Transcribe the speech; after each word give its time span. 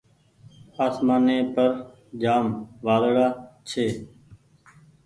آسمآني 0.85 1.37
پر 1.53 1.69
جآم 2.21 2.45
وآۮڙآ 2.85 3.27
ڇي۔ 3.69 3.85